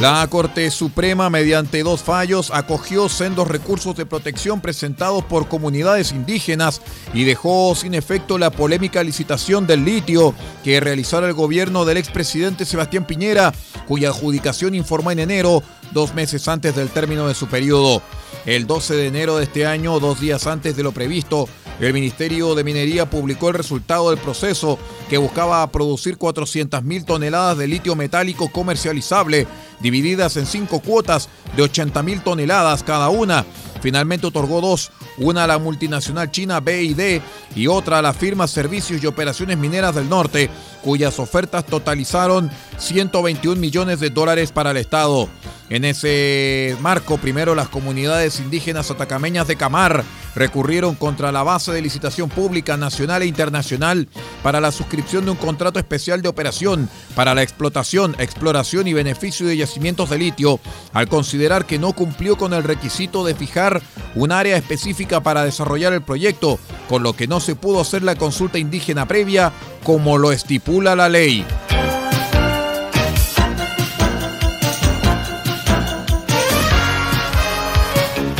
La 0.00 0.24
Corte 0.30 0.70
Suprema, 0.70 1.28
mediante 1.28 1.82
dos 1.82 2.04
fallos, 2.04 2.52
acogió 2.54 3.08
sendos 3.08 3.48
recursos 3.48 3.96
de 3.96 4.06
protección 4.06 4.60
presentados 4.60 5.24
por 5.24 5.48
comunidades 5.48 6.12
indígenas 6.12 6.80
y 7.12 7.24
dejó 7.24 7.74
sin 7.74 7.94
efecto 7.94 8.38
la 8.38 8.50
polémica 8.50 9.02
licitación 9.02 9.66
del 9.66 9.84
litio 9.84 10.36
que 10.62 10.78
realizara 10.78 11.26
el 11.26 11.32
gobierno 11.32 11.84
del 11.84 11.96
expresidente 11.96 12.64
Sebastián 12.64 13.08
Piñera, 13.08 13.52
cuya 13.88 14.10
adjudicación 14.10 14.76
informó 14.76 15.10
en 15.10 15.18
enero, 15.18 15.64
dos 15.90 16.14
meses 16.14 16.46
antes 16.46 16.76
del 16.76 16.90
término 16.90 17.26
de 17.26 17.34
su 17.34 17.48
periodo. 17.48 18.00
El 18.46 18.68
12 18.68 18.94
de 18.94 19.06
enero 19.08 19.36
de 19.36 19.44
este 19.44 19.66
año, 19.66 19.98
dos 19.98 20.20
días 20.20 20.46
antes 20.46 20.76
de 20.76 20.84
lo 20.84 20.92
previsto, 20.92 21.48
el 21.80 21.92
Ministerio 21.92 22.54
de 22.54 22.64
Minería 22.64 23.08
publicó 23.08 23.48
el 23.48 23.54
resultado 23.54 24.10
del 24.10 24.18
proceso 24.18 24.78
que 25.08 25.18
buscaba 25.18 25.66
producir 25.70 26.18
400.000 26.18 27.04
toneladas 27.04 27.58
de 27.58 27.68
litio 27.68 27.94
metálico 27.94 28.48
comercializable, 28.50 29.46
divididas 29.80 30.36
en 30.36 30.46
cinco 30.46 30.80
cuotas 30.80 31.28
de 31.56 31.62
80.000 31.62 32.22
toneladas 32.24 32.82
cada 32.82 33.08
una. 33.08 33.44
Finalmente 33.80 34.26
otorgó 34.26 34.60
dos, 34.60 34.90
una 35.18 35.44
a 35.44 35.46
la 35.46 35.58
multinacional 35.58 36.32
china 36.32 36.60
BID 36.60 37.20
y 37.54 37.66
otra 37.68 37.98
a 37.98 38.02
la 38.02 38.12
firma 38.12 38.48
Servicios 38.48 39.02
y 39.02 39.06
Operaciones 39.06 39.56
Mineras 39.56 39.94
del 39.94 40.08
Norte, 40.08 40.50
cuyas 40.82 41.18
ofertas 41.18 41.64
totalizaron 41.64 42.50
121 42.78 43.60
millones 43.60 44.00
de 44.00 44.10
dólares 44.10 44.50
para 44.50 44.72
el 44.72 44.78
Estado. 44.78 45.28
En 45.70 45.84
ese 45.84 46.76
marco, 46.80 47.18
primero 47.18 47.54
las 47.54 47.68
comunidades 47.68 48.40
indígenas 48.40 48.90
atacameñas 48.90 49.46
de 49.46 49.56
Camar 49.56 50.02
recurrieron 50.34 50.94
contra 50.94 51.30
la 51.30 51.42
base 51.42 51.72
de 51.72 51.82
licitación 51.82 52.30
pública 52.30 52.78
nacional 52.78 53.22
e 53.22 53.26
internacional 53.26 54.08
para 54.42 54.60
la 54.60 54.72
suscripción 54.72 55.26
de 55.26 55.32
un 55.32 55.36
contrato 55.36 55.78
especial 55.78 56.22
de 56.22 56.28
operación 56.28 56.88
para 57.14 57.34
la 57.34 57.42
explotación, 57.42 58.16
exploración 58.18 58.88
y 58.88 58.94
beneficio 58.94 59.46
de 59.46 59.58
yacimientos 59.58 60.08
de 60.08 60.18
litio, 60.18 60.58
al 60.94 61.08
considerar 61.08 61.66
que 61.66 61.78
no 61.78 61.92
cumplió 61.92 62.38
con 62.38 62.54
el 62.54 62.64
requisito 62.64 63.24
de 63.24 63.34
fijar 63.34 63.82
un 64.14 64.32
área 64.32 64.56
específica 64.56 65.22
para 65.22 65.44
desarrollar 65.44 65.92
el 65.92 66.02
proyecto, 66.02 66.58
con 66.88 67.02
lo 67.02 67.14
que 67.14 67.26
no 67.26 67.40
se 67.40 67.56
pudo 67.56 67.80
hacer 67.80 68.02
la 68.02 68.14
consulta 68.14 68.58
indígena 68.58 69.06
previa 69.06 69.52
como 69.84 70.16
lo 70.16 70.32
estipula 70.32 70.96
la 70.96 71.10
ley. 71.10 71.44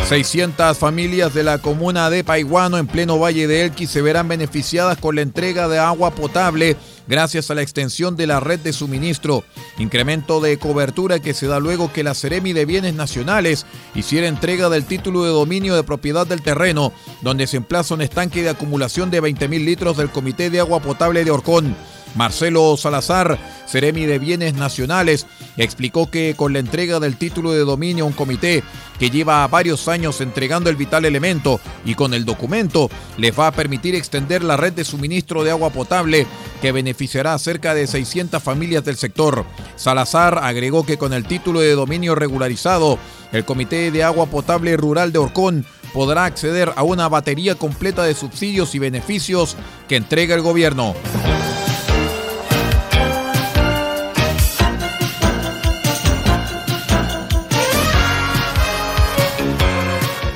600 0.09 0.79
familias 0.79 1.35
de 1.35 1.43
la 1.43 1.59
comuna 1.59 2.09
de 2.09 2.25
Paiguano 2.25 2.79
en 2.79 2.87
pleno 2.87 3.19
Valle 3.19 3.47
de 3.47 3.65
Elqui 3.65 3.87
se 3.87 4.00
verán 4.00 4.27
beneficiadas 4.27 4.97
con 4.97 5.17
la 5.17 5.21
entrega 5.21 5.69
de 5.69 5.79
agua 5.79 6.12
potable 6.12 6.79
gracias 7.07 7.50
a 7.50 7.55
la 7.55 7.61
extensión 7.61 8.17
de 8.17 8.27
la 8.27 8.41
red 8.41 8.59
de 8.59 8.73
suministro, 8.73 9.45
incremento 9.77 10.41
de 10.41 10.59
cobertura 10.59 11.19
que 11.19 11.35
se 11.35 11.47
da 11.47 11.61
luego 11.61 11.93
que 11.93 12.05
la 12.05 12.15
Ceremi 12.15 12.55
de 12.55 12.65
Bienes 12.65 12.95
Nacionales 12.95 13.67
hiciera 13.95 14.29
entrega 14.29 14.71
del 14.71 14.87
título 14.87 15.25
de 15.25 15.31
dominio 15.31 15.77
de 15.77 15.83
propiedad 15.83 16.27
del 16.27 16.41
terreno, 16.41 16.91
donde 17.21 17.47
se 17.47 17.59
emplaza 17.59 17.93
un 17.93 18.00
estanque 18.00 18.43
de 18.43 18.49
acumulación 18.49 19.11
de 19.11 19.23
20.000 19.23 19.62
litros 19.62 19.99
del 19.99 20.09
Comité 20.09 20.49
de 20.49 20.61
Agua 20.61 20.81
Potable 20.81 21.23
de 21.23 21.31
Orcón. 21.31 21.77
Marcelo 22.15 22.77
Salazar, 22.77 23.38
Ceremi 23.67 24.07
de 24.07 24.19
Bienes 24.19 24.55
Nacionales, 24.55 25.27
explicó 25.57 26.11
que 26.11 26.35
con 26.37 26.53
la 26.53 26.59
entrega 26.59 27.00
del 27.00 27.17
título 27.17 27.53
de 27.53 27.61
dominio 27.61 28.05
a 28.05 28.07
un 28.09 28.12
comité 28.12 28.62
que 28.99 29.11
lleva 29.11 29.47
varios 29.47 29.88
años 29.88 30.21
entregando 30.21 30.71
el 30.71 30.77
vital 30.77 31.05
elemento 31.05 31.61
y 31.85 31.95
con 31.95 32.15
el 32.15 32.25
documento 32.25 32.91
les 33.17 33.38
va 33.38 33.49
a 33.49 33.53
permitir 33.53 33.95
extender 33.95 34.43
la 34.43 34.57
red 34.57 34.73
de 34.73 34.85
suministro 34.85 35.45
de 35.45 35.50
agua 35.50 35.71
potable 35.71 36.27
que 36.61 36.73
beneficiará 36.73 37.35
a 37.35 37.38
cerca 37.38 37.75
de 37.75 37.87
600 37.87 38.43
familias 38.43 38.85
del 38.85 38.97
sector. 38.97 39.45
Salazar 39.77 40.41
agregó 40.43 40.85
que 40.85 40.99
con 40.99 41.12
el 41.12 41.25
título 41.25 41.61
de 41.61 41.75
dominio 41.75 42.15
regularizado, 42.15 42.99
el 43.33 43.45
Comité 43.45 43.91
de 43.91 44.03
Agua 44.03 44.27
Potable 44.27 44.77
Rural 44.77 45.12
de 45.12 45.19
Orcón 45.19 45.67
podrá 45.93 46.25
acceder 46.25 46.73
a 46.77 46.83
una 46.83 47.09
batería 47.09 47.55
completa 47.55 48.03
de 48.03 48.15
subsidios 48.15 48.75
y 48.75 48.79
beneficios 48.79 49.57
que 49.88 49.97
entrega 49.97 50.35
el 50.35 50.43
gobierno. 50.43 50.95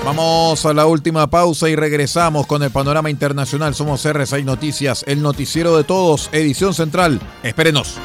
Vamos 0.04 0.66
a 0.66 0.74
la 0.74 0.88
última 0.88 1.28
pausa 1.28 1.70
y 1.70 1.76
regresamos 1.76 2.48
con 2.48 2.64
el 2.64 2.72
panorama 2.72 3.12
internacional. 3.12 3.76
Somos 3.76 4.04
R6 4.04 4.44
Noticias, 4.44 5.04
el 5.08 5.22
noticiero 5.22 5.78
de 5.78 5.84
todos, 5.84 6.30
edición 6.34 6.74
central. 6.74 7.22
Espérenos. 7.44 8.00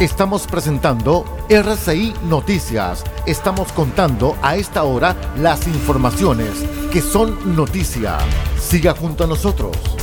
Estamos 0.00 0.46
presentando 0.46 1.26
RCI 1.50 2.14
Noticias. 2.24 3.04
Estamos 3.26 3.70
contando 3.70 4.34
a 4.40 4.56
esta 4.56 4.82
hora 4.84 5.14
las 5.36 5.66
informaciones 5.66 6.64
que 6.90 7.02
son 7.02 7.54
noticia. 7.54 8.16
Siga 8.58 8.94
junto 8.94 9.24
a 9.24 9.26
nosotros. 9.26 9.99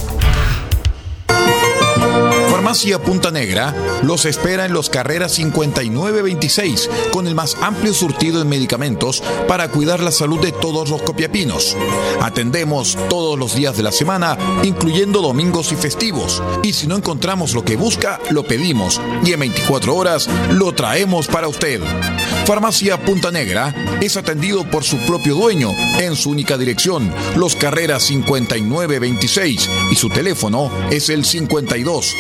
Farmacia 2.68 3.02
Punta 3.02 3.32
Negra 3.32 3.74
los 4.04 4.26
espera 4.26 4.66
en 4.66 4.74
los 4.74 4.90
carreras 4.90 5.32
5926 5.36 6.90
con 7.14 7.26
el 7.26 7.34
más 7.34 7.56
amplio 7.62 7.94
surtido 7.94 8.42
en 8.42 8.50
medicamentos 8.50 9.24
para 9.48 9.70
cuidar 9.70 10.02
la 10.02 10.12
salud 10.12 10.42
de 10.42 10.52
todos 10.52 10.90
los 10.90 11.02
copiapinos. 11.02 11.78
Atendemos 12.20 12.98
todos 13.08 13.40
los 13.40 13.56
días 13.56 13.78
de 13.78 13.84
la 13.84 13.94
semana, 13.94 14.38
incluyendo 14.64 15.22
domingos 15.22 15.72
y 15.72 15.78
festivos. 15.78 16.44
Y 16.62 16.74
si 16.74 16.88
no 16.88 16.98
encontramos 16.98 17.54
lo 17.54 17.64
que 17.64 17.78
busca, 17.78 18.20
lo 18.32 18.44
pedimos 18.44 19.00
y 19.24 19.32
en 19.32 19.40
24 19.40 19.96
horas 19.96 20.28
lo 20.52 20.74
traemos 20.74 21.28
para 21.28 21.48
usted. 21.48 21.82
Farmacia 22.46 23.02
Punta 23.02 23.32
Negra 23.32 23.74
es 24.02 24.18
atendido 24.18 24.70
por 24.70 24.84
su 24.84 24.98
propio 25.06 25.36
dueño 25.36 25.72
en 26.00 26.18
su 26.18 26.32
única 26.32 26.58
dirección, 26.58 27.14
Los 27.38 27.56
Carreras 27.56 28.04
5926 28.04 29.70
y 29.90 29.96
su 29.96 30.10
teléfono 30.10 30.70
es 30.92 31.10
el 31.10 31.24
52 31.24 32.18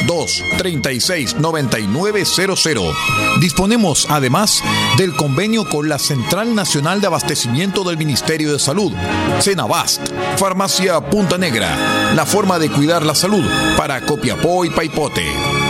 36 0.57 1.35
9900. 1.39 2.95
Disponemos 3.39 4.07
además 4.09 4.63
del 4.97 5.15
convenio 5.15 5.67
con 5.69 5.89
la 5.89 5.99
Central 5.99 6.55
Nacional 6.55 7.01
de 7.01 7.07
Abastecimiento 7.07 7.83
del 7.83 7.97
Ministerio 7.97 8.51
de 8.51 8.59
Salud, 8.59 8.93
Cenabast, 9.41 10.01
Farmacia 10.37 10.99
Punta 11.01 11.37
Negra, 11.37 12.13
la 12.15 12.25
forma 12.25 12.59
de 12.59 12.69
cuidar 12.69 13.05
la 13.05 13.15
salud 13.15 13.43
para 13.77 14.01
Copiapó 14.01 14.65
y 14.65 14.69
Paipote. 14.69 15.66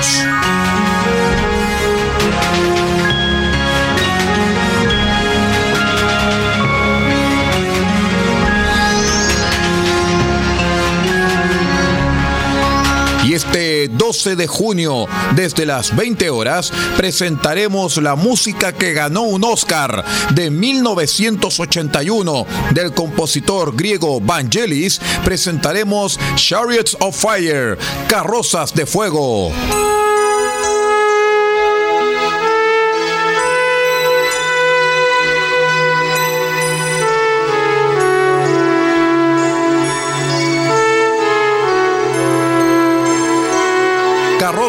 Este 13.60 13.88
12 13.88 14.36
de 14.36 14.46
junio, 14.46 15.06
desde 15.36 15.66
las 15.66 15.94
20 15.94 16.30
horas, 16.30 16.72
presentaremos 16.96 17.98
la 17.98 18.14
música 18.14 18.72
que 18.72 18.94
ganó 18.94 19.20
un 19.22 19.44
Oscar 19.44 20.02
de 20.34 20.50
1981 20.50 22.46
del 22.72 22.94
compositor 22.94 23.76
griego 23.76 24.18
Vangelis. 24.18 24.98
Presentaremos 25.26 26.18
Chariots 26.36 26.96
of 27.00 27.14
Fire, 27.14 27.76
Carrozas 28.08 28.72
de 28.74 28.86
Fuego. 28.86 29.52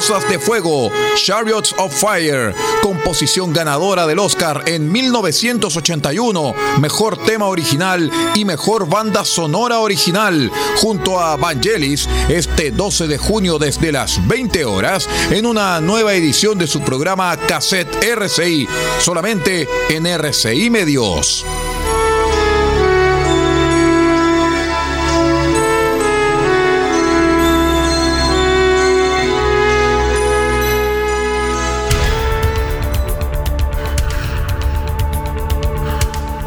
De 0.02 0.40
Fuego, 0.40 0.92
Chariots 1.16 1.76
of 1.78 1.94
Fire, 1.94 2.56
composición 2.82 3.54
ganadora 3.54 4.08
del 4.08 4.18
Oscar 4.18 4.64
en 4.66 4.92
1981, 4.92 6.56
mejor 6.80 7.24
tema 7.24 7.46
original 7.46 8.10
y 8.34 8.44
mejor 8.44 8.90
banda 8.90 9.24
sonora 9.24 9.80
original, 9.80 10.52
junto 10.78 11.20
a 11.20 11.36
Vangelis, 11.38 12.10
este 12.30 12.72
12 12.72 13.08
de 13.08 13.20
junio 13.20 13.60
desde 13.60 13.92
las 13.92 14.28
20 14.28 14.66
horas, 14.66 15.08
en 15.30 15.46
una 15.46 15.80
nueva 15.80 16.14
edición 16.16 16.58
de 16.58 16.66
su 16.66 16.82
programa 16.82 17.38
Cassette 17.38 18.04
RCI, 18.04 18.68
solamente 19.00 19.68
en 19.90 20.08
RCI 20.08 20.72
Medios. 20.72 21.46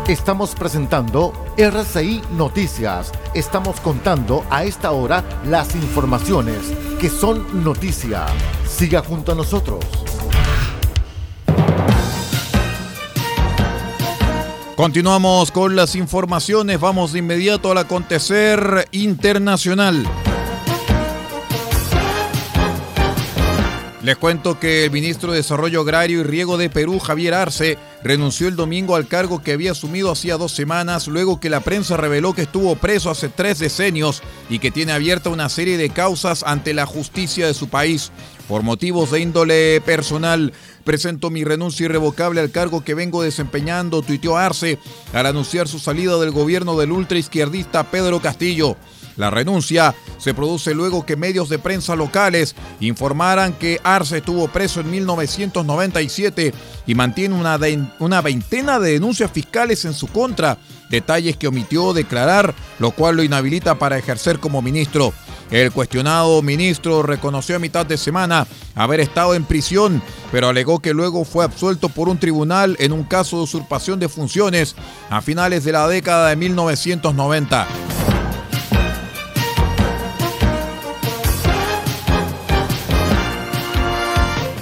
Estamos 0.09 0.55
presentando 0.55 1.33
RCI 1.57 2.21
Noticias. 2.37 3.11
Estamos 3.33 3.81
contando 3.81 4.45
a 4.51 4.65
esta 4.65 4.91
hora 4.91 5.25
las 5.47 5.75
informaciones 5.75 6.59
que 7.01 7.09
son 7.09 7.65
noticia. 7.65 8.27
Siga 8.69 9.01
junto 9.01 9.33
a 9.33 9.35
nosotros. 9.35 9.83
Continuamos 14.77 15.51
con 15.51 15.75
las 15.75 15.97
informaciones. 15.97 16.79
Vamos 16.79 17.15
de 17.15 17.21
inmediato 17.21 17.71
al 17.71 17.79
acontecer 17.79 18.87
internacional. 18.93 20.07
Les 24.05 24.19
cuento 24.19 24.61
que 24.61 24.85
el 24.85 24.91
ministro 24.91 25.33
de 25.33 25.39
Desarrollo 25.39 25.81
Agrario 25.81 26.21
y 26.21 26.25
Riego 26.25 26.59
de 26.59 26.69
Perú, 26.69 26.99
Javier 26.99 27.33
Arce, 27.33 27.79
renunció 28.03 28.49
el 28.49 28.55
domingo 28.55 28.97
al 28.97 29.09
cargo 29.09 29.43
que 29.43 29.53
había 29.53 29.73
asumido 29.73 30.13
hacía 30.13 30.37
dos 30.37 30.53
semanas, 30.53 31.09
luego 31.09 31.41
que 31.41 31.49
la 31.49 31.61
prensa 31.61 31.97
reveló 31.97 32.35
que 32.35 32.43
estuvo 32.43 32.77
preso 32.77 33.09
hace 33.09 33.31
tres 33.31 33.61
decenios 33.61 34.23
y 34.51 34.59
que 34.59 34.71
tiene 34.71 34.93
abierta 34.93 35.31
una 35.31 35.49
serie 35.49 35.79
de 35.79 35.89
causas 35.89 36.43
ante 36.43 36.75
la 36.75 36.85
justicia 36.85 37.47
de 37.47 37.55
su 37.55 37.71
país. 37.71 38.13
Por 38.47 38.63
motivos 38.63 39.11
de 39.11 39.21
índole 39.21 39.81
personal, 39.81 40.53
presento 40.85 41.31
mi 41.31 41.43
renuncia 41.43 41.87
irrevocable 41.87 42.43
al 42.43 42.51
cargo 42.51 42.85
que 42.85 42.93
vengo 42.93 43.23
desempeñando, 43.23 44.03
tuiteó 44.03 44.37
Arce, 44.37 44.79
al 45.15 45.25
anunciar 45.25 45.67
su 45.67 45.79
salida 45.79 46.19
del 46.19 46.31
gobierno 46.31 46.77
del 46.77 46.93
ultraizquierdista 46.93 47.85
Pedro 47.85 48.21
Castillo. 48.21 48.77
La 49.17 49.31
renuncia 49.31 49.95
se 50.19 50.35
produce 50.35 50.75
luego 50.75 51.07
que 51.07 51.17
medios 51.17 51.49
de 51.49 51.59
prensa 51.59 51.95
locales 51.97 52.55
informaran 52.81 53.53
que 53.53 53.81
Arce 53.85 54.19
estuvo 54.19 54.49
preso 54.49 54.81
en 54.81 54.91
1997 54.91 56.53
y 56.87 56.95
mantiene 56.95 57.35
una, 57.35 57.59
una 57.99 58.21
veintena 58.21 58.79
de 58.79 58.93
denuncias 58.93 59.31
fiscales 59.31 59.85
en 59.85 59.95
su 59.95 60.09
contra, 60.09 60.59
detalles 60.91 61.37
que 61.37 61.49
omitió 61.49 61.93
declarar, 61.93 62.55
lo 62.79 62.91
cual 62.91 63.17
lo 63.17 63.23
inhabilita 63.23 63.79
para 63.79 63.99
ejercer 63.99 64.39
como 64.39 64.63
ministro. 64.63 65.13
El 65.51 65.73
cuestionado 65.73 66.41
ministro 66.43 67.03
reconoció 67.03 67.57
a 67.57 67.61
mitad 67.61 67.87
de 67.87 67.97
semana 67.97 68.47
haber 68.75 69.01
estado 69.01 69.35
en 69.35 69.45
prisión, 69.45 70.03
pero 70.33 70.49
alegó 70.49 70.81
que 70.81 70.95
luego 70.95 71.25
fue 71.25 71.45
absuelto 71.45 71.89
por 71.89 72.09
un 72.09 72.19
tribunal 72.19 72.77
en 72.81 72.93
un 72.93 73.05
caso 73.05 73.37
de 73.37 73.45
usurpación 73.45 74.01
de 74.01 74.09
funciones 74.09 74.75
a 75.11 75.21
finales 75.21 75.65
de 75.65 75.73
la 75.73 75.87
década 75.87 76.31
de 76.31 76.37
1990. 76.37 77.67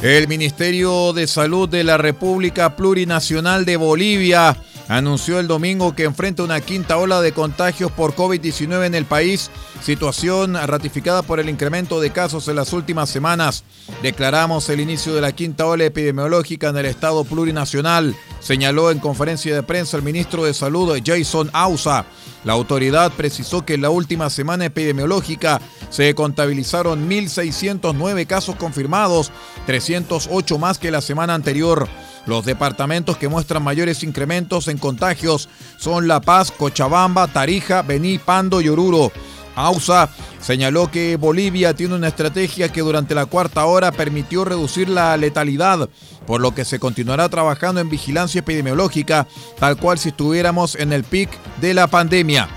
El 0.03 0.27
Ministerio 0.27 1.13
de 1.13 1.29
Salud 1.29 1.69
de 1.69 1.85
la 1.85 1.97
República 1.97 2.75
Plurinacional 2.75 3.65
de 3.65 3.77
Bolivia 3.77 4.57
anunció 4.89 5.39
el 5.39 5.49
domingo 5.49 5.95
que 5.95 6.05
enfrenta 6.05 6.43
una 6.43 6.61
quinta 6.61 6.99
ola 6.99 7.21
de 7.21 7.33
contagios 7.33 7.91
por 7.93 8.15
COVID-19 8.15 8.87
en 8.87 8.95
el 8.95 9.05
país, 9.05 9.51
situación 9.83 10.55
ratificada 10.55 11.23
por 11.23 11.41
el 11.41 11.49
incremento 11.49 12.01
de 12.01 12.11
casos 12.11 12.49
en 12.49 12.57
las 12.57 12.73
últimas 12.73 13.11
semanas. 13.11 13.65
Declaramos 14.03 14.69
el 14.69 14.81
inicio 14.81 15.15
de 15.15 15.21
la 15.21 15.33
quinta 15.33 15.67
ola 15.67 15.85
epidemiológica 15.85 16.69
en 16.69 16.77
el 16.77 16.87
estado 16.87 17.25
plurinacional, 17.25 18.17
señaló 18.41 18.91
en 18.91 18.99
conferencia 18.99 19.55
de 19.55 19.63
prensa 19.63 19.97
el 19.97 20.03
ministro 20.03 20.45
de 20.45 20.55
Salud 20.55 20.99
Jason 21.05 21.51
Ausa. 21.53 22.05
La 22.45 22.55
autoridad 22.55 23.13
precisó 23.13 23.65
que 23.65 23.75
en 23.75 23.83
la 23.83 23.91
última 23.91 24.29
semana 24.29 24.65
epidemiológica 24.65 25.61
se 25.91 26.15
contabilizaron 26.15 27.09
1.609 27.09 28.27
casos 28.27 28.57
confirmados, 28.57 29.31
308 29.67 30.59
más 30.59 30.79
que 30.79 30.91
la 30.91 31.01
semana 31.01 31.35
anterior. 31.35 31.89
Los 32.27 32.45
departamentos 32.45 33.17
que 33.17 33.29
muestran 33.29 33.65
mayores 33.65 34.03
incrementos 34.05 34.69
en 34.69 34.79
contagios 34.79 35.49
son 35.79 36.07
La 36.07 36.21
Paz, 36.21 36.53
Cochabamba, 36.53 37.27
Tarija, 37.29 37.83
Bení, 37.83 38.19
Pando 38.19 38.61
y 38.61 38.69
Oruro. 38.69 39.11
AUSA 39.55 40.09
señaló 40.41 40.91
que 40.91 41.17
Bolivia 41.17 41.75
tiene 41.75 41.95
una 41.95 42.09
estrategia 42.09 42.71
que 42.71 42.81
durante 42.81 43.15
la 43.15 43.27
cuarta 43.27 43.65
hora 43.67 43.93
permitió 43.93 44.45
reducir 44.45 44.89
la 44.89 45.17
letalidad, 45.17 45.89
por 46.27 46.41
lo 46.41 46.55
que 46.55 46.65
se 46.65 46.79
continuará 46.79 47.29
trabajando 47.29 47.81
en 47.81 47.91
vigilancia 47.91 48.39
epidemiológica, 48.39 49.27
tal 49.59 49.77
cual 49.77 49.99
si 49.99 50.11
estuviéramos 50.11 50.75
en 50.77 50.93
el 50.93 51.05
pic 51.05 51.29
de 51.61 51.75
la 51.75 51.87
pandemia. 51.87 52.49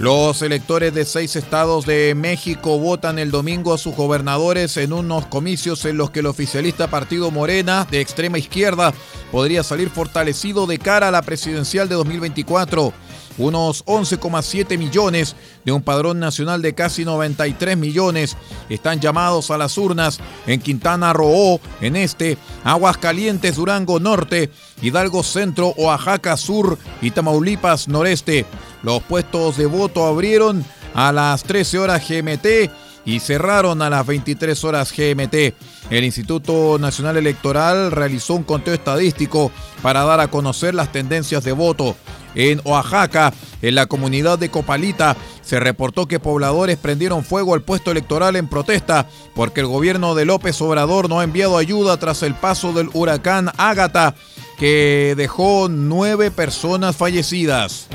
Los 0.00 0.40
electores 0.40 0.94
de 0.94 1.04
seis 1.04 1.36
estados 1.36 1.84
de 1.84 2.14
México 2.14 2.78
votan 2.78 3.18
el 3.18 3.30
domingo 3.30 3.74
a 3.74 3.78
sus 3.78 3.94
gobernadores 3.94 4.78
en 4.78 4.94
unos 4.94 5.26
comicios 5.26 5.84
en 5.84 5.98
los 5.98 6.10
que 6.10 6.20
el 6.20 6.26
oficialista 6.26 6.88
Partido 6.88 7.30
Morena 7.30 7.86
de 7.90 8.00
extrema 8.00 8.38
izquierda 8.38 8.94
podría 9.30 9.62
salir 9.62 9.90
fortalecido 9.90 10.66
de 10.66 10.78
cara 10.78 11.08
a 11.08 11.10
la 11.10 11.20
presidencial 11.20 11.86
de 11.90 11.96
2024 11.96 12.94
unos 13.38 13.84
11,7 13.86 14.78
millones 14.78 15.36
de 15.64 15.72
un 15.72 15.82
padrón 15.82 16.18
nacional 16.20 16.62
de 16.62 16.74
casi 16.74 17.04
93 17.04 17.76
millones 17.76 18.36
están 18.68 19.00
llamados 19.00 19.50
a 19.50 19.58
las 19.58 19.76
urnas 19.78 20.18
en 20.46 20.60
Quintana 20.60 21.12
Roo, 21.12 21.60
en 21.80 21.96
este, 21.96 22.38
Aguascalientes, 22.64 23.56
Durango 23.56 24.00
Norte, 24.00 24.50
Hidalgo 24.82 25.22
Centro, 25.22 25.74
Oaxaca 25.76 26.36
Sur 26.36 26.78
y 27.02 27.10
Tamaulipas 27.10 27.88
Noreste. 27.88 28.46
Los 28.82 29.02
puestos 29.02 29.56
de 29.56 29.66
voto 29.66 30.06
abrieron 30.06 30.64
a 30.94 31.12
las 31.12 31.42
13 31.44 31.78
horas 31.78 32.08
GMT 32.08 32.46
y 33.04 33.20
cerraron 33.20 33.82
a 33.82 33.90
las 33.90 34.06
23 34.06 34.62
horas 34.64 34.92
GMT. 34.92 35.54
El 35.90 36.04
Instituto 36.04 36.78
Nacional 36.78 37.16
Electoral 37.16 37.90
realizó 37.90 38.34
un 38.34 38.44
conteo 38.44 38.74
estadístico 38.74 39.50
para 39.82 40.04
dar 40.04 40.20
a 40.20 40.28
conocer 40.28 40.74
las 40.74 40.92
tendencias 40.92 41.44
de 41.44 41.52
voto. 41.52 41.96
En 42.34 42.60
Oaxaca, 42.64 43.32
en 43.62 43.74
la 43.74 43.86
comunidad 43.86 44.38
de 44.38 44.50
Copalita, 44.50 45.16
se 45.42 45.60
reportó 45.60 46.06
que 46.06 46.20
pobladores 46.20 46.76
prendieron 46.76 47.24
fuego 47.24 47.54
al 47.54 47.62
puesto 47.62 47.90
electoral 47.90 48.36
en 48.36 48.48
protesta 48.48 49.06
porque 49.34 49.60
el 49.60 49.66
gobierno 49.66 50.14
de 50.14 50.24
López 50.24 50.60
Obrador 50.60 51.08
no 51.08 51.20
ha 51.20 51.24
enviado 51.24 51.56
ayuda 51.56 51.96
tras 51.96 52.22
el 52.22 52.34
paso 52.34 52.72
del 52.72 52.90
huracán 52.92 53.50
Ágata, 53.56 54.14
que 54.58 55.14
dejó 55.16 55.68
nueve 55.68 56.30
personas 56.30 56.96
fallecidas. 56.96 57.88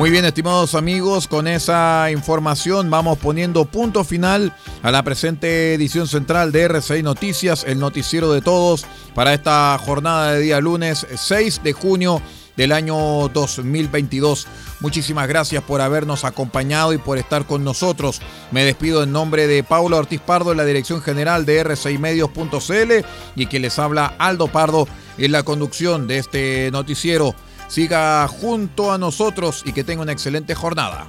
Muy 0.00 0.08
bien, 0.08 0.24
estimados 0.24 0.74
amigos, 0.74 1.28
con 1.28 1.46
esa 1.46 2.10
información 2.10 2.88
vamos 2.88 3.18
poniendo 3.18 3.66
punto 3.66 4.02
final 4.02 4.56
a 4.82 4.90
la 4.90 5.02
presente 5.02 5.74
edición 5.74 6.08
central 6.08 6.52
de 6.52 6.62
RCI 6.62 7.02
Noticias, 7.02 7.64
el 7.64 7.78
noticiero 7.78 8.32
de 8.32 8.40
todos, 8.40 8.86
para 9.14 9.34
esta 9.34 9.76
jornada 9.76 10.32
de 10.32 10.40
día 10.40 10.58
lunes 10.58 11.06
6 11.14 11.62
de 11.62 11.74
junio 11.74 12.22
del 12.56 12.72
año 12.72 13.28
2022. 13.28 14.46
Muchísimas 14.80 15.28
gracias 15.28 15.62
por 15.64 15.82
habernos 15.82 16.24
acompañado 16.24 16.94
y 16.94 16.98
por 16.98 17.18
estar 17.18 17.44
con 17.44 17.62
nosotros. 17.62 18.22
Me 18.52 18.64
despido 18.64 19.02
en 19.02 19.12
nombre 19.12 19.46
de 19.46 19.62
Paulo 19.62 19.98
Ortiz 19.98 20.22
Pardo 20.22 20.54
la 20.54 20.64
dirección 20.64 21.02
general 21.02 21.44
de 21.44 21.62
r6medios.cl 21.62 23.06
y 23.36 23.46
que 23.46 23.60
les 23.60 23.78
habla 23.78 24.14
Aldo 24.16 24.48
Pardo 24.48 24.88
en 25.18 25.32
la 25.32 25.42
conducción 25.42 26.06
de 26.06 26.16
este 26.16 26.70
noticiero. 26.70 27.34
Siga 27.70 28.26
junto 28.26 28.90
a 28.90 28.98
nosotros 28.98 29.62
y 29.64 29.72
que 29.72 29.84
tenga 29.84 30.02
una 30.02 30.10
excelente 30.10 30.56
jornada. 30.56 31.06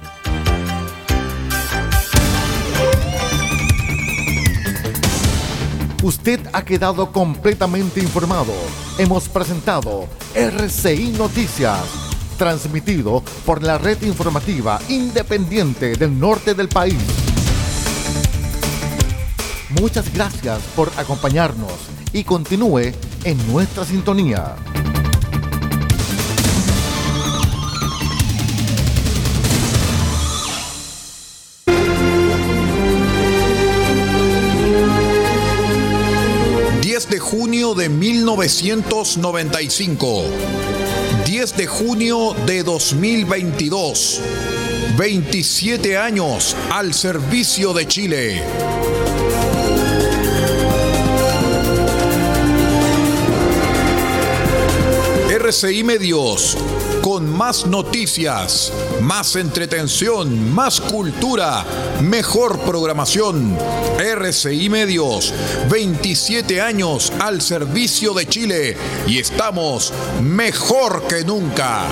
Usted 6.04 6.38
ha 6.52 6.64
quedado 6.64 7.10
completamente 7.10 7.98
informado. 7.98 8.52
Hemos 8.96 9.28
presentado 9.28 10.06
RCI 10.36 11.16
Noticias, 11.18 11.82
transmitido 12.38 13.24
por 13.44 13.64
la 13.64 13.76
red 13.78 14.00
informativa 14.02 14.78
independiente 14.88 15.96
del 15.96 16.16
norte 16.16 16.54
del 16.54 16.68
país. 16.68 17.02
Muchas 19.80 20.14
gracias 20.14 20.60
por 20.76 20.92
acompañarnos 20.96 21.72
y 22.12 22.22
continúe 22.22 22.92
en 23.24 23.52
nuestra 23.52 23.84
sintonía. 23.84 24.54
Junio 37.32 37.72
de 37.72 37.88
1995. 37.88 40.24
10 41.24 41.56
de 41.56 41.66
junio 41.66 42.36
de 42.44 42.62
2022. 42.62 44.20
27 44.98 45.96
años 45.96 46.54
al 46.70 46.92
servicio 46.92 47.72
de 47.72 47.88
Chile. 47.88 48.44
RCI 55.30 55.84
Medios, 55.84 56.58
con 57.02 57.28
más 57.28 57.66
noticias, 57.66 58.72
más 59.00 59.34
entretención, 59.34 60.54
más 60.54 60.80
cultura, 60.80 61.64
mejor 62.00 62.60
programación. 62.60 63.58
RCI 63.98 64.68
Medios, 64.68 65.34
27 65.68 66.60
años 66.60 67.12
al 67.18 67.42
servicio 67.42 68.14
de 68.14 68.26
Chile 68.26 68.76
y 69.06 69.18
estamos 69.18 69.92
mejor 70.22 71.02
que 71.08 71.24
nunca. 71.24 71.86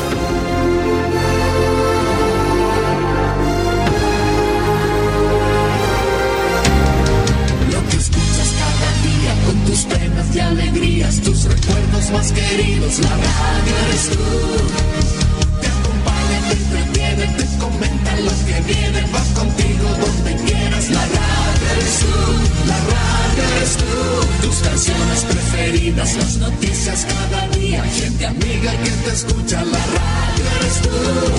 Tus 9.66 9.84
penas 9.84 10.34
y 10.34 10.40
alegrías, 10.40 11.20
tus 11.20 11.44
recuerdos 11.44 12.10
más 12.10 12.32
queridos, 12.32 12.98
la 12.98 13.10
radio 13.10 13.74
eres 13.86 14.10
tú. 14.10 14.99
Contigo 19.40 19.88
donde 20.04 20.36
quieras, 20.44 20.90
la 20.90 21.00
radio 21.00 21.66
eres 21.72 21.98
tú, 22.00 22.16
la 22.68 22.78
radio 22.92 23.42
eres 23.56 23.76
tú. 23.80 24.46
Tus 24.46 24.56
canciones 24.68 25.20
preferidas, 25.24 26.16
las 26.16 26.36
noticias 26.36 27.06
cada 27.06 27.48
día, 27.56 27.82
gente 27.84 28.26
amiga 28.26 28.72
que 28.84 28.90
te 29.04 29.10
escucha, 29.10 29.64
la 29.64 29.82
radio 29.98 30.44
eres 30.58 30.76
tú. 30.82 30.96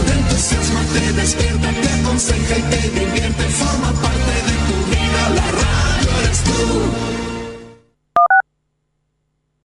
Te 0.07 0.13
entusiasma, 0.19 0.81
te 0.93 1.13
despierta, 1.13 1.69
te 1.81 1.89
aconseja 1.99 2.57
y 2.57 2.63
te 2.73 2.81
divierte, 2.99 3.43
forma 3.61 3.91
parte 4.05 4.35
de 4.49 4.55
tu 4.67 4.77
vida, 4.91 5.21
la 5.39 5.47
radio 5.63 6.09
eres 6.23 6.39
tú. 6.47 7.20